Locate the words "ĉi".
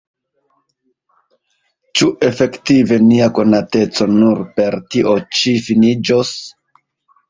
5.41-5.59